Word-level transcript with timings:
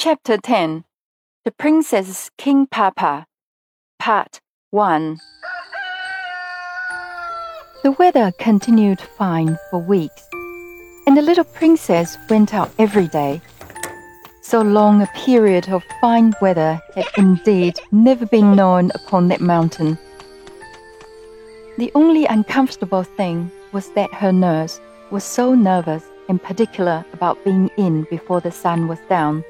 Chapter 0.00 0.36
10 0.36 0.84
The 1.44 1.50
Princess 1.50 2.30
King 2.38 2.68
Papa 2.68 3.26
Part 3.98 4.40
1 4.70 5.18
The 7.82 7.90
weather 7.90 8.30
continued 8.38 9.00
fine 9.00 9.58
for 9.68 9.80
weeks, 9.80 10.22
and 11.04 11.16
the 11.16 11.22
little 11.22 11.42
princess 11.42 12.16
went 12.30 12.54
out 12.54 12.70
every 12.78 13.08
day. 13.08 13.40
So 14.40 14.62
long 14.62 15.02
a 15.02 15.08
period 15.16 15.68
of 15.68 15.82
fine 16.00 16.32
weather 16.40 16.80
had 16.94 17.08
indeed 17.16 17.80
never 17.90 18.24
been 18.24 18.54
known 18.54 18.92
upon 18.94 19.26
that 19.28 19.40
mountain. 19.40 19.98
The 21.76 21.90
only 21.96 22.24
uncomfortable 22.26 23.02
thing 23.02 23.50
was 23.72 23.90
that 23.94 24.14
her 24.14 24.30
nurse 24.30 24.80
was 25.10 25.24
so 25.24 25.56
nervous 25.56 26.04
and 26.28 26.40
particular 26.40 27.04
about 27.12 27.44
being 27.44 27.68
in 27.76 28.04
before 28.04 28.40
the 28.40 28.52
sun 28.52 28.86
was 28.86 29.00
down 29.08 29.42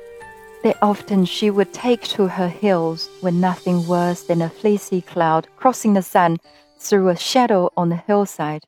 that 0.62 0.78
often 0.82 1.24
she 1.24 1.50
would 1.50 1.72
take 1.72 2.02
to 2.02 2.26
her 2.26 2.48
heels 2.48 3.08
when 3.20 3.40
nothing 3.40 3.86
worse 3.86 4.22
than 4.22 4.42
a 4.42 4.50
fleecy 4.50 5.00
cloud 5.00 5.46
crossing 5.56 5.94
the 5.94 6.02
sun 6.02 6.38
threw 6.78 7.08
a 7.08 7.16
shadow 7.16 7.70
on 7.76 7.88
the 7.88 7.96
hillside. 7.96 8.64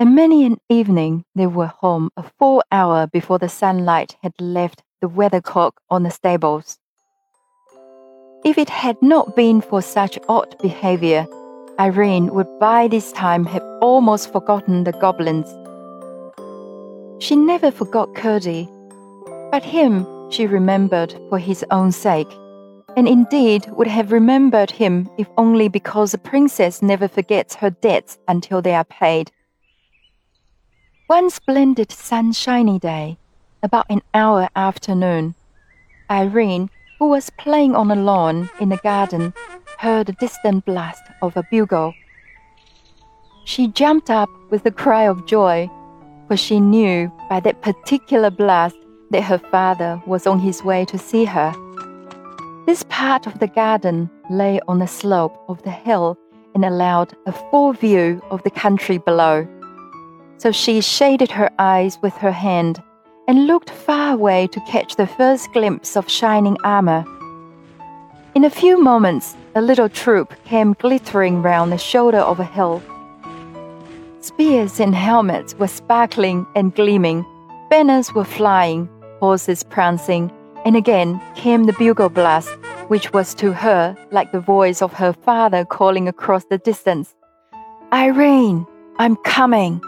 And 0.00 0.14
many 0.14 0.44
an 0.44 0.58
evening 0.68 1.24
they 1.34 1.46
were 1.46 1.66
home 1.66 2.10
a 2.16 2.24
full 2.38 2.62
hour 2.72 3.06
before 3.06 3.38
the 3.38 3.48
sunlight 3.48 4.16
had 4.22 4.32
left 4.40 4.82
the 5.00 5.08
weathercock 5.08 5.72
on 5.90 6.02
the 6.02 6.10
stables. 6.10 6.78
If 8.44 8.58
it 8.58 8.68
had 8.68 9.00
not 9.00 9.36
been 9.36 9.60
for 9.60 9.82
such 9.82 10.18
odd 10.28 10.56
behavior, 10.60 11.26
Irene 11.78 12.34
would 12.34 12.58
by 12.58 12.88
this 12.88 13.12
time 13.12 13.44
have 13.46 13.62
almost 13.80 14.32
forgotten 14.32 14.84
the 14.84 14.92
goblins. 14.92 15.48
She 17.22 17.36
never 17.36 17.70
forgot 17.70 18.14
Curdie, 18.14 18.68
but 19.52 19.62
him 19.62 20.04
she 20.32 20.46
remembered 20.46 21.14
for 21.28 21.38
his 21.38 21.64
own 21.70 21.92
sake, 21.92 22.30
and 22.96 23.06
indeed 23.06 23.66
would 23.70 23.86
have 23.86 24.12
remembered 24.12 24.70
him 24.70 25.08
if 25.18 25.28
only 25.36 25.68
because 25.68 26.14
a 26.14 26.18
princess 26.18 26.82
never 26.82 27.06
forgets 27.08 27.54
her 27.54 27.70
debts 27.70 28.18
until 28.28 28.62
they 28.62 28.74
are 28.74 28.84
paid. 28.84 29.30
One 31.06 31.30
splendid 31.30 31.92
sunshiny 31.92 32.78
day, 32.78 33.18
about 33.62 33.86
an 33.90 34.02
hour 34.14 34.48
after 34.56 34.94
noon, 34.94 35.34
Irene, 36.10 36.70
who 36.98 37.08
was 37.08 37.30
playing 37.30 37.74
on 37.74 37.90
a 37.90 37.96
lawn 37.96 38.48
in 38.60 38.70
the 38.70 38.78
garden, 38.78 39.34
heard 39.78 40.06
the 40.06 40.12
distant 40.14 40.64
blast 40.64 41.02
of 41.20 41.36
a 41.36 41.44
bugle. 41.50 41.92
She 43.44 43.68
jumped 43.68 44.08
up 44.08 44.28
with 44.50 44.64
a 44.66 44.70
cry 44.70 45.02
of 45.02 45.26
joy, 45.26 45.70
for 46.28 46.36
she 46.36 46.60
knew 46.60 47.12
by 47.28 47.40
that 47.40 47.60
particular 47.60 48.30
blast 48.30 48.76
that 49.12 49.22
her 49.22 49.38
father 49.38 50.02
was 50.06 50.26
on 50.26 50.40
his 50.40 50.62
way 50.64 50.84
to 50.86 50.98
see 50.98 51.24
her. 51.24 51.54
This 52.66 52.84
part 52.88 53.26
of 53.26 53.38
the 53.38 53.48
garden 53.48 54.10
lay 54.30 54.60
on 54.68 54.78
the 54.78 54.86
slope 54.86 55.36
of 55.48 55.62
the 55.62 55.70
hill 55.70 56.16
and 56.54 56.64
allowed 56.64 57.14
a 57.26 57.32
full 57.32 57.72
view 57.72 58.22
of 58.30 58.42
the 58.42 58.50
country 58.50 58.98
below. 58.98 59.46
So 60.38 60.52
she 60.52 60.80
shaded 60.80 61.30
her 61.30 61.50
eyes 61.58 61.98
with 62.02 62.14
her 62.14 62.32
hand 62.32 62.82
and 63.28 63.46
looked 63.46 63.70
far 63.70 64.14
away 64.14 64.48
to 64.48 64.60
catch 64.60 64.96
the 64.96 65.06
first 65.06 65.52
glimpse 65.52 65.96
of 65.96 66.10
shining 66.10 66.56
armor. 66.64 67.04
In 68.34 68.44
a 68.44 68.50
few 68.50 68.82
moments, 68.82 69.36
a 69.54 69.60
little 69.60 69.88
troop 69.88 70.34
came 70.44 70.74
glittering 70.74 71.42
round 71.42 71.70
the 71.70 71.78
shoulder 71.78 72.18
of 72.18 72.40
a 72.40 72.44
hill. 72.44 72.82
Spears 74.20 74.80
and 74.80 74.94
helmets 74.94 75.54
were 75.54 75.68
sparkling 75.68 76.46
and 76.54 76.74
gleaming, 76.74 77.24
banners 77.70 78.12
were 78.14 78.24
flying, 78.24 78.88
horses 79.22 79.62
prancing, 79.62 80.32
and 80.64 80.74
again 80.74 81.20
came 81.36 81.62
the 81.62 81.72
bugle 81.74 82.08
blast, 82.08 82.50
which 82.88 83.12
was 83.12 83.34
to 83.34 83.52
her 83.52 83.96
like 84.10 84.32
the 84.32 84.40
voice 84.40 84.82
of 84.82 84.92
her 84.92 85.12
father 85.12 85.64
calling 85.64 86.08
across 86.08 86.44
the 86.46 86.58
distance 86.58 87.14
Irene, 87.92 88.66
I'm 88.98 89.14
coming. 89.36 89.80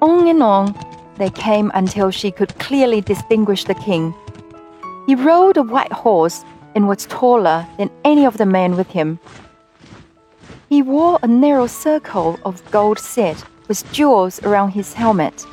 On 0.00 0.28
and 0.28 0.44
on 0.44 0.76
they 1.16 1.30
came 1.30 1.72
until 1.74 2.12
she 2.12 2.30
could 2.30 2.56
clearly 2.60 3.00
distinguish 3.00 3.64
the 3.64 3.74
king. 3.74 4.14
He 5.08 5.16
rode 5.16 5.56
a 5.56 5.64
white 5.64 5.92
horse 5.92 6.44
and 6.76 6.86
was 6.86 7.06
taller 7.06 7.66
than 7.78 7.90
any 8.04 8.24
of 8.24 8.36
the 8.36 8.46
men 8.46 8.76
with 8.76 8.90
him. 8.90 9.18
He 10.68 10.82
wore 10.82 11.18
a 11.20 11.26
narrow 11.26 11.66
circle 11.66 12.38
of 12.44 12.62
gold 12.70 13.00
set 13.00 13.44
with 13.66 13.92
jewels 13.92 14.40
around 14.44 14.70
his 14.70 14.94
helmet 14.94 15.44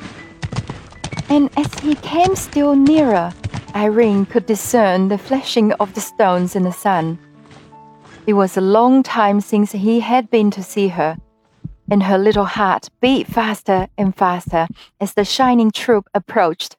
and 1.30 1.48
as 1.56 1.72
he 1.78 1.94
came 1.94 2.34
still 2.34 2.74
nearer, 2.74 3.32
Irene 3.74 4.26
could 4.26 4.46
discern 4.46 5.08
the 5.08 5.16
flashing 5.16 5.72
of 5.74 5.94
the 5.94 6.00
stones 6.00 6.56
in 6.56 6.64
the 6.64 6.72
sun. 6.72 7.18
It 8.26 8.32
was 8.32 8.56
a 8.56 8.60
long 8.60 9.04
time 9.04 9.40
since 9.40 9.70
he 9.70 10.00
had 10.00 10.28
been 10.28 10.50
to 10.50 10.62
see 10.62 10.88
her, 10.88 11.16
and 11.88 12.02
her 12.02 12.18
little 12.18 12.44
heart 12.44 12.88
beat 13.00 13.28
faster 13.28 13.88
and 13.96 14.14
faster 14.14 14.66
as 15.00 15.14
the 15.14 15.24
shining 15.24 15.70
troop 15.70 16.08
approached. 16.12 16.76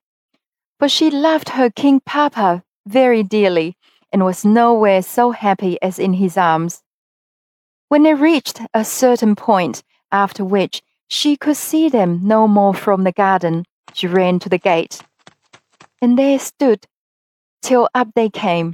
For 0.79 0.89
she 0.89 1.09
loved 1.09 1.49
her 1.49 1.69
King 1.69 2.01
Papa 2.01 2.63
very 2.85 3.23
dearly 3.23 3.77
and 4.11 4.25
was 4.25 4.43
nowhere 4.43 5.01
so 5.01 5.31
happy 5.31 5.81
as 5.81 5.97
in 5.97 6.15
his 6.15 6.37
arms. 6.37 6.83
When 7.87 8.03
they 8.03 8.13
reached 8.13 8.59
a 8.73 8.83
certain 8.83 9.35
point, 9.35 9.81
after 10.11 10.43
which 10.43 10.81
she 11.07 11.37
could 11.37 11.57
see 11.57 11.87
them 11.87 12.19
no 12.23 12.47
more 12.49 12.73
from 12.73 13.03
the 13.03 13.13
garden, 13.13 13.63
she 13.93 14.07
ran 14.07 14.39
to 14.39 14.49
the 14.49 14.57
gate, 14.57 15.01
and 16.01 16.17
there 16.17 16.39
stood 16.39 16.85
till 17.61 17.89
up 17.93 18.09
they 18.15 18.29
came, 18.29 18.73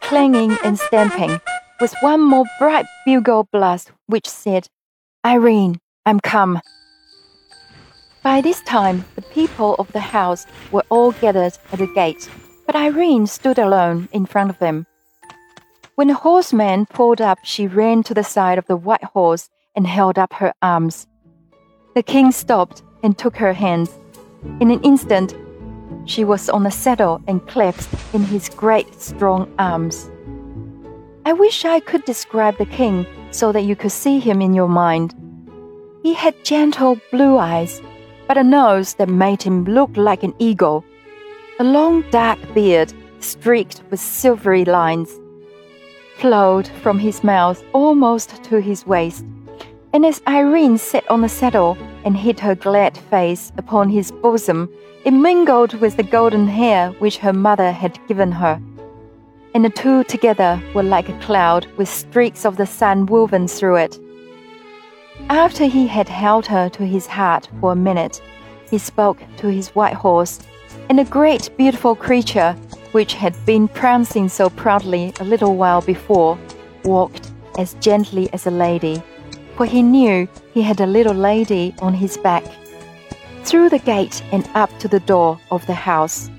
clanging 0.00 0.56
and 0.64 0.78
stamping, 0.78 1.40
with 1.80 1.94
one 2.00 2.20
more 2.20 2.44
bright 2.58 2.86
bugle 3.04 3.48
blast 3.52 3.90
which 4.06 4.28
said, 4.28 4.68
Irene, 5.24 5.80
I'm 6.06 6.20
come. 6.20 6.60
By 8.22 8.40
this 8.40 8.60
time, 8.62 9.04
the 9.14 9.22
people 9.22 9.76
of 9.78 9.90
the 9.92 10.00
house 10.00 10.46
were 10.70 10.84
all 10.90 11.12
gathered 11.12 11.58
at 11.72 11.78
the 11.78 11.92
gate, 11.94 12.28
but 12.66 12.76
Irene 12.76 13.26
stood 13.26 13.58
alone 13.58 14.08
in 14.12 14.26
front 14.26 14.50
of 14.50 14.58
them. 14.58 14.86
When 15.94 16.08
the 16.08 16.14
horseman 16.14 16.86
pulled 16.86 17.20
up, 17.20 17.38
she 17.44 17.66
ran 17.66 18.02
to 18.04 18.14
the 18.14 18.24
side 18.24 18.58
of 18.58 18.66
the 18.66 18.76
white 18.76 19.04
horse 19.04 19.48
and 19.74 19.86
held 19.86 20.18
up 20.18 20.34
her 20.34 20.52
arms. 20.62 21.06
The 21.94 22.02
king 22.02 22.32
stopped 22.32 22.82
and 23.02 23.16
took 23.18 23.36
her 23.36 23.52
hands 23.52 23.90
in 24.60 24.70
an 24.70 24.80
instant, 24.82 25.34
she 26.06 26.24
was 26.24 26.48
on 26.48 26.64
the 26.64 26.70
saddle 26.70 27.20
and 27.26 27.46
clasped 27.46 27.94
in 28.14 28.24
his 28.24 28.48
great 28.48 29.00
strong 29.00 29.52
arms. 29.58 30.10
I 31.24 31.32
wish 31.32 31.64
I 31.64 31.80
could 31.80 32.04
describe 32.04 32.56
the 32.58 32.66
king 32.66 33.06
so 33.30 33.52
that 33.52 33.62
you 33.62 33.76
could 33.76 33.92
see 33.92 34.18
him 34.18 34.40
in 34.40 34.54
your 34.54 34.68
mind. 34.68 35.14
He 36.02 36.14
had 36.14 36.44
gentle 36.44 36.98
blue 37.10 37.36
eyes, 37.36 37.82
but 38.26 38.38
a 38.38 38.42
nose 38.42 38.94
that 38.94 39.08
made 39.08 39.42
him 39.42 39.64
look 39.64 39.96
like 39.96 40.22
an 40.22 40.34
eagle, 40.38 40.84
a 41.58 41.64
long 41.64 42.02
dark 42.10 42.38
beard 42.54 42.92
streaked 43.20 43.82
with 43.90 44.00
silvery 44.00 44.64
lines, 44.64 45.10
flowed 46.16 46.68
from 46.82 46.98
his 46.98 47.22
mouth 47.22 47.62
almost 47.72 48.42
to 48.44 48.60
his 48.60 48.86
waist 48.86 49.24
and 49.92 50.06
as 50.06 50.22
Irene 50.26 50.78
sat 50.78 51.08
on 51.10 51.20
the 51.20 51.28
saddle 51.28 51.76
and 52.04 52.16
hid 52.16 52.40
her 52.40 52.54
glad 52.54 52.96
face 52.96 53.52
upon 53.56 53.88
his 53.88 54.10
bosom, 54.10 54.68
it 55.04 55.12
mingled 55.12 55.74
with 55.74 55.96
the 55.96 56.02
golden 56.02 56.46
hair 56.46 56.90
which 56.98 57.18
her 57.18 57.32
mother 57.32 57.72
had 57.72 57.98
given 58.06 58.32
her. 58.32 58.60
And 59.54 59.64
the 59.64 59.70
two 59.70 60.04
together 60.04 60.62
were 60.74 60.82
like 60.82 61.08
a 61.08 61.18
cloud 61.20 61.66
with 61.76 61.88
streaks 61.88 62.44
of 62.44 62.56
the 62.56 62.66
sun 62.66 63.06
woven 63.06 63.48
through 63.48 63.76
it. 63.76 63.98
After 65.28 65.64
he 65.66 65.86
had 65.86 66.08
held 66.08 66.46
her 66.46 66.68
to 66.70 66.86
his 66.86 67.06
heart 67.06 67.48
for 67.60 67.72
a 67.72 67.76
minute, 67.76 68.22
he 68.70 68.78
spoke 68.78 69.18
to 69.38 69.48
his 69.48 69.68
white 69.70 69.94
horse, 69.94 70.40
and 70.88 70.98
the 70.98 71.04
great 71.04 71.50
beautiful 71.56 71.94
creature, 71.94 72.52
which 72.92 73.14
had 73.14 73.34
been 73.44 73.68
prancing 73.68 74.28
so 74.28 74.50
proudly 74.50 75.12
a 75.20 75.24
little 75.24 75.56
while 75.56 75.82
before, 75.82 76.38
walked 76.84 77.30
as 77.58 77.74
gently 77.74 78.32
as 78.32 78.46
a 78.46 78.50
lady 78.50 79.02
for 79.60 79.66
he 79.66 79.82
knew 79.82 80.26
he 80.54 80.62
had 80.62 80.80
a 80.80 80.86
little 80.86 81.12
lady 81.12 81.74
on 81.82 81.92
his 81.92 82.16
back, 82.16 82.42
through 83.44 83.68
the 83.68 83.78
gate 83.80 84.22
and 84.32 84.48
up 84.54 84.70
to 84.78 84.88
the 84.88 85.00
door 85.00 85.38
of 85.50 85.66
the 85.66 85.74
house. 85.74 86.30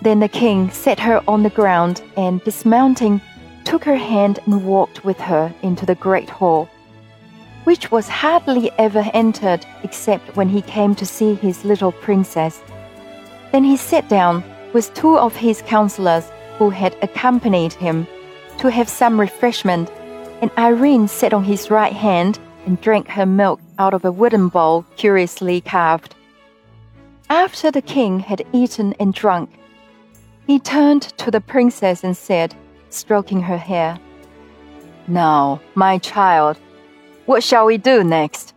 Then 0.00 0.20
the 0.20 0.28
king 0.28 0.70
set 0.70 1.00
her 1.00 1.20
on 1.26 1.42
the 1.42 1.50
ground 1.50 2.02
and, 2.16 2.40
dismounting, 2.44 3.20
took 3.64 3.82
her 3.82 3.96
hand 3.96 4.38
and 4.46 4.64
walked 4.64 5.04
with 5.04 5.18
her 5.18 5.52
into 5.62 5.84
the 5.84 5.96
great 5.96 6.30
hall, 6.30 6.68
which 7.64 7.90
was 7.90 8.08
hardly 8.08 8.70
ever 8.78 9.04
entered 9.12 9.66
except 9.82 10.36
when 10.36 10.48
he 10.48 10.62
came 10.62 10.94
to 10.94 11.04
see 11.04 11.34
his 11.34 11.64
little 11.64 11.90
princess. 11.90 12.62
Then 13.50 13.64
he 13.64 13.76
sat 13.76 14.08
down 14.08 14.44
with 14.72 14.94
two 14.94 15.18
of 15.18 15.34
his 15.34 15.62
counselors 15.62 16.30
who 16.58 16.70
had 16.70 16.96
accompanied 17.02 17.72
him 17.72 18.06
to 18.58 18.70
have 18.70 18.88
some 18.88 19.18
refreshment 19.18 19.90
and 20.44 20.50
Irene 20.58 21.08
sat 21.08 21.32
on 21.32 21.44
his 21.44 21.70
right 21.70 21.94
hand 21.94 22.38
and 22.66 22.78
drank 22.82 23.08
her 23.08 23.24
milk 23.24 23.62
out 23.78 23.94
of 23.94 24.04
a 24.04 24.12
wooden 24.12 24.48
bowl 24.48 24.84
curiously 24.96 25.62
carved. 25.62 26.14
After 27.30 27.70
the 27.70 27.80
king 27.80 28.20
had 28.20 28.44
eaten 28.52 28.94
and 29.00 29.14
drunk, 29.14 29.48
He 30.46 30.58
turned 30.58 31.00
to 31.16 31.30
the 31.30 31.40
princess 31.40 32.04
and 32.04 32.14
said, 32.14 32.54
stroking 32.90 33.40
her 33.40 33.56
hair, 33.56 33.98
Now, 35.08 35.62
my 35.74 35.96
child, 35.96 36.58
what 37.24 37.42
shall 37.42 37.64
we 37.64 37.78
do 37.78 38.04
next? 38.04 38.53